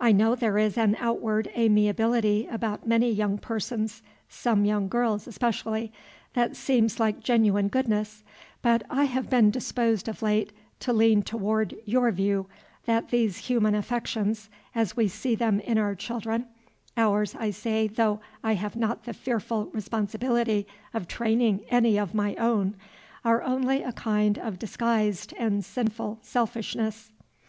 [0.00, 5.92] I know there is an outward amiability about many young persons, some young girls especially,
[6.32, 8.24] that seems like genuine goodness;
[8.62, 12.48] but I have been disposed of late to lean toward your view,
[12.86, 16.46] that these human affections, as we see them in our children,
[16.96, 22.34] ours, I say, though I have not the fearful responsibility of training any of my
[22.40, 22.74] own,
[23.24, 27.12] are only a kind of disguised and sinful selfishness."